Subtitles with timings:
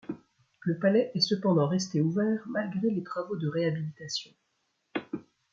[0.61, 4.31] Le palais est cependant resté ouvert malgré les travaux de réhabilitation.